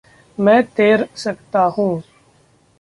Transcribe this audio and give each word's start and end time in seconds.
मैं 0.37 0.63
तैर 0.63 1.07
सकता 1.15 1.63
हूँ। 1.77 2.01